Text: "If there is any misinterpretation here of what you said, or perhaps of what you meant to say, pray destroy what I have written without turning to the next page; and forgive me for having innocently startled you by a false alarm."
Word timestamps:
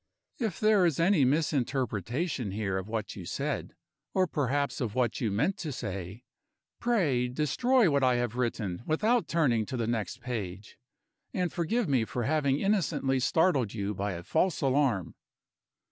"If 0.39 0.59
there 0.59 0.83
is 0.87 0.99
any 0.99 1.23
misinterpretation 1.25 2.49
here 2.49 2.79
of 2.79 2.87
what 2.89 3.15
you 3.15 3.23
said, 3.23 3.75
or 4.15 4.25
perhaps 4.25 4.81
of 4.81 4.95
what 4.95 5.21
you 5.21 5.29
meant 5.29 5.59
to 5.59 5.71
say, 5.71 6.23
pray 6.79 7.27
destroy 7.27 7.87
what 7.91 8.03
I 8.03 8.15
have 8.15 8.35
written 8.35 8.81
without 8.87 9.27
turning 9.27 9.63
to 9.67 9.77
the 9.77 9.85
next 9.85 10.19
page; 10.19 10.79
and 11.35 11.53
forgive 11.53 11.87
me 11.87 12.03
for 12.05 12.23
having 12.23 12.59
innocently 12.59 13.19
startled 13.19 13.75
you 13.75 13.93
by 13.93 14.13
a 14.13 14.23
false 14.23 14.59
alarm." 14.61 15.13